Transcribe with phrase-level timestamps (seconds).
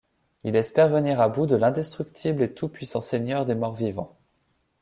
[0.43, 4.17] Il espère venir à bout de l'indestructible et tout-puissant seigneur des morts-vivants.